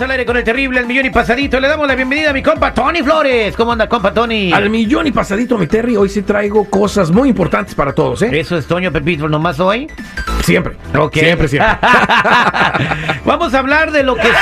Al 0.00 0.10
aire 0.10 0.26
con 0.26 0.36
el 0.36 0.44
terrible, 0.44 0.80
el 0.80 0.86
millón 0.86 1.06
y 1.06 1.10
pasadito. 1.10 1.58
Le 1.58 1.68
damos 1.68 1.88
la 1.88 1.94
bienvenida 1.94 2.30
a 2.30 2.32
mi 2.32 2.42
compa 2.42 2.74
Tony 2.74 3.02
Flores. 3.02 3.56
¿Cómo 3.56 3.72
anda, 3.72 3.88
compa 3.88 4.12
Tony? 4.12 4.52
Al 4.52 4.68
millón 4.68 5.06
y 5.06 5.10
pasadito, 5.10 5.56
mi 5.56 5.66
Terry. 5.66 5.96
Hoy 5.96 6.08
sí 6.08 6.22
traigo 6.22 6.64
cosas 6.68 7.10
muy 7.10 7.30
importantes 7.30 7.74
para 7.74 7.94
todos, 7.94 8.20
¿eh? 8.22 8.30
Eso 8.32 8.58
es 8.58 8.66
Toño 8.66 8.92
Pepito, 8.92 9.28
nomás 9.28 9.58
hoy. 9.58 9.88
Siempre. 10.46 10.76
Ok. 10.96 11.14
Siempre, 11.14 11.48
siempre. 11.48 11.76
Vamos 13.24 13.52
a 13.54 13.58
hablar 13.58 13.90
de 13.90 14.02
lo 14.04 14.14
que 14.14 14.22
son 14.22 14.32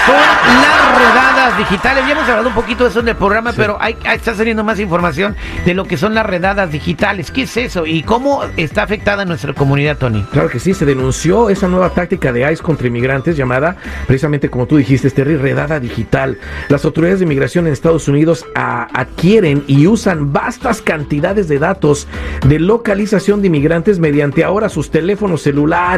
las 0.60 0.98
redadas 0.98 1.58
digitales. 1.58 2.04
Ya 2.06 2.12
hemos 2.12 2.28
hablado 2.28 2.48
un 2.48 2.54
poquito 2.54 2.84
de 2.84 2.90
eso 2.90 3.00
en 3.00 3.08
el 3.08 3.16
programa, 3.16 3.52
pero 3.56 3.78
hay, 3.80 3.96
hay- 4.04 4.16
está 4.16 4.34
saliendo 4.34 4.62
más 4.64 4.78
información 4.78 5.34
de 5.64 5.72
lo 5.74 5.84
que 5.86 5.96
son 5.96 6.14
las 6.14 6.26
redadas 6.26 6.70
digitales. 6.70 7.30
¿Qué 7.30 7.42
es 7.42 7.56
eso? 7.56 7.86
¿Y 7.86 8.02
cómo 8.02 8.42
está 8.58 8.82
afectada 8.82 9.24
nuestra 9.24 9.54
comunidad, 9.54 9.96
Tony? 9.96 10.22
Claro 10.32 10.50
que 10.50 10.58
sí, 10.60 10.74
se 10.74 10.84
denunció 10.84 11.48
esa 11.48 11.68
nueva 11.68 11.88
táctica 11.90 12.32
de 12.32 12.52
ICE 12.52 12.62
contra 12.62 12.86
inmigrantes 12.86 13.36
llamada, 13.36 13.76
precisamente 14.06 14.50
como 14.50 14.66
tú 14.66 14.76
dijiste, 14.76 15.10
Terry, 15.10 15.36
redada 15.36 15.80
digital. 15.80 16.38
Las 16.68 16.84
autoridades 16.84 17.20
de 17.20 17.24
inmigración 17.24 17.66
en 17.66 17.72
Estados 17.72 18.08
Unidos 18.08 18.44
a- 18.54 18.88
adquieren 18.92 19.64
y 19.66 19.86
usan 19.86 20.32
vastas 20.34 20.82
cantidades 20.82 21.48
de 21.48 21.58
datos 21.58 22.06
de 22.46 22.58
localización 22.58 23.40
de 23.40 23.46
inmigrantes 23.46 23.98
mediante 23.98 24.44
ahora 24.44 24.68
sus 24.68 24.90
teléfonos 24.90 25.40
celulares. 25.42 25.93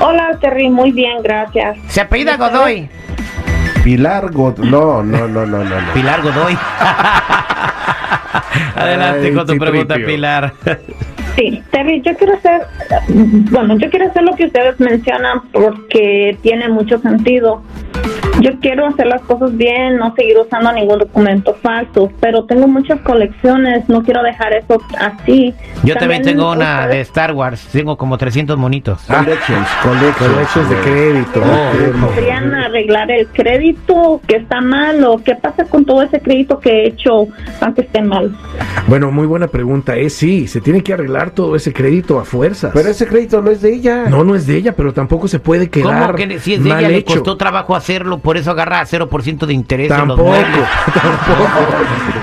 Hola, 0.00 0.36
Terry, 0.38 0.68
muy 0.68 0.92
bien, 0.92 1.22
gracias. 1.22 1.78
Se 1.88 2.02
apellida 2.02 2.36
Godoy. 2.36 2.90
Pilar 3.86 4.32
God... 4.32 4.58
No, 4.58 5.00
no, 5.00 5.28
no, 5.28 5.46
no, 5.46 5.62
no. 5.62 5.80
no. 5.80 5.92
Pilar 5.94 6.20
Godoy. 6.20 6.54
Adelante 8.74 9.28
Ay, 9.28 9.32
con 9.32 9.46
tu 9.46 9.56
pregunta, 9.58 9.94
Pilar. 9.94 10.52
Sí, 11.36 11.62
Terry, 11.70 12.02
yo 12.02 12.16
quiero 12.16 12.34
hacer, 12.34 12.66
bueno, 13.52 13.78
yo 13.78 13.88
quiero 13.88 14.08
hacer 14.08 14.24
lo 14.24 14.34
que 14.34 14.46
ustedes 14.46 14.80
mencionan 14.80 15.42
porque 15.52 16.36
tiene 16.42 16.68
mucho 16.68 16.98
sentido. 16.98 17.62
Yo 18.40 18.50
quiero 18.60 18.86
hacer 18.86 19.06
las 19.06 19.22
cosas 19.22 19.56
bien, 19.56 19.96
no 19.96 20.14
seguir 20.14 20.36
usando 20.38 20.70
ningún 20.72 20.98
documento 20.98 21.54
falso, 21.54 22.10
pero 22.20 22.44
tengo 22.44 22.68
muchas 22.68 23.00
colecciones, 23.00 23.88
no 23.88 24.02
quiero 24.02 24.22
dejar 24.22 24.52
eso 24.52 24.78
así. 24.98 25.54
Yo 25.84 25.94
también 25.96 26.22
tengo 26.22 26.52
una 26.52 26.86
de 26.86 27.00
Star 27.00 27.32
Wars. 27.32 27.66
Tengo 27.72 27.96
como 27.96 28.18
300 28.18 28.58
monitos. 28.58 29.02
Collections, 29.02 29.68
collections. 29.82 30.32
Collections 30.32 30.68
de 30.68 30.76
crédito. 30.76 31.40
Oh, 31.42 32.06
¿Podrían 32.06 32.54
arreglar 32.54 33.10
el 33.10 33.26
crédito 33.28 34.20
que 34.26 34.36
está 34.36 34.60
mal 34.60 35.02
o 35.04 35.18
qué 35.18 35.34
pasa 35.34 35.64
con 35.64 35.84
todo 35.84 36.02
ese 36.02 36.20
crédito 36.20 36.60
que 36.60 36.70
he 36.70 36.88
hecho 36.88 37.28
aunque 37.60 37.82
esté 37.82 38.02
mal? 38.02 38.36
Bueno, 38.86 39.10
muy 39.10 39.26
buena 39.26 39.48
pregunta. 39.48 39.96
Es 39.96 40.14
sí, 40.14 40.46
se 40.46 40.60
tiene 40.60 40.82
que 40.82 40.92
arreglar 40.92 41.30
todo 41.30 41.56
ese 41.56 41.72
crédito 41.72 42.18
a 42.18 42.24
fuerzas. 42.24 42.72
Pero 42.74 42.88
ese 42.88 43.06
crédito 43.06 43.40
no 43.42 43.50
es 43.50 43.62
de 43.62 43.74
ella. 43.74 44.04
No, 44.08 44.24
no 44.24 44.34
es 44.34 44.46
de 44.46 44.56
ella, 44.56 44.72
pero 44.72 44.92
tampoco 44.92 45.28
se 45.28 45.38
puede 45.38 45.68
quedar 45.68 46.06
¿Cómo 46.06 46.14
que 46.14 46.38
si 46.38 46.54
es 46.54 46.62
de 46.62 46.68
mal 46.68 46.80
ella 46.80 46.88
le 46.90 47.04
costó 47.04 47.36
trabajo 47.36 47.74
hacerlo? 47.74 48.18
Por 48.26 48.36
eso 48.36 48.50
agarra 48.50 48.84
0% 48.84 49.46
de 49.46 49.54
interés 49.54 49.88
en 49.88 50.08
los 50.08 50.16
Tampoco, 50.16 50.32
tampoco. 50.92 51.60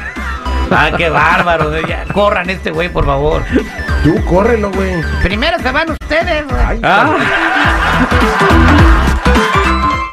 Ah, 0.72 0.90
qué 0.96 1.10
bárbaro. 1.10 1.72
ya, 1.88 2.04
corran 2.14 2.50
este 2.50 2.70
güey, 2.72 2.90
por 2.90 3.06
favor. 3.06 3.42
Tú 4.04 4.24
córrelo, 4.26 4.70
güey. 4.72 5.02
Primero 5.24 5.58
se 5.60 5.72
van 5.72 5.90
ustedes, 5.92 6.46
güey. 6.48 6.62
Ay, 6.64 6.80
Ah. 6.84 7.16